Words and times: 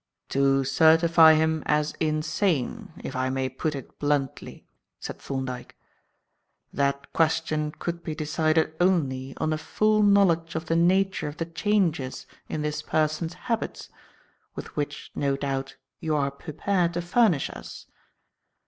"To 0.29 0.63
certify 0.63 1.35
him 1.35 1.61
as 1.67 1.93
insane, 1.99 2.91
if 3.03 3.15
I 3.15 3.29
may 3.29 3.49
put 3.49 3.75
it 3.75 3.99
bluntly," 3.99 4.65
said 4.99 5.19
Thorndyke. 5.21 5.77
"That 6.73 7.13
question 7.13 7.71
could 7.77 8.01
be 8.01 8.15
decided 8.15 8.73
only 8.81 9.35
on 9.37 9.53
a 9.53 9.59
full 9.59 10.01
knowledge 10.01 10.55
of 10.55 10.65
the 10.65 10.75
nature 10.75 11.27
of 11.27 11.37
the 11.37 11.45
changes 11.45 12.25
in 12.49 12.63
this 12.63 12.81
person's 12.81 13.35
habits, 13.45 13.89
with 14.55 14.75
which, 14.75 15.11
no 15.13 15.37
doubt, 15.37 15.75
you 15.99 16.15
are 16.15 16.31
prepared 16.31 16.95
to 16.95 17.01
furnish 17.03 17.51
us. 17.51 17.85